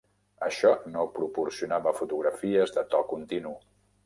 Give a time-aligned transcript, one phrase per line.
[0.45, 3.55] Això no proporcionava fotografies de to continu.